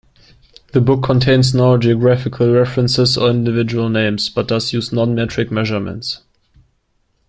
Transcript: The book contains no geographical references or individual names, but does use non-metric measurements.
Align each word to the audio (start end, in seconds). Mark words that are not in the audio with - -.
The 0.73 0.81
book 0.81 1.03
contains 1.03 1.53
no 1.53 1.77
geographical 1.77 2.51
references 2.51 3.19
or 3.19 3.29
individual 3.29 3.87
names, 3.87 4.29
but 4.29 4.47
does 4.47 4.73
use 4.73 4.91
non-metric 4.91 5.51
measurements. 5.51 6.21